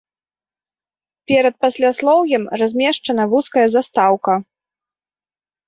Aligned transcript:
Перад 1.31 1.55
пасляслоўем 1.65 2.43
размешчана 2.63 3.23
вузкая 3.37 3.67
застаўка. 3.77 4.33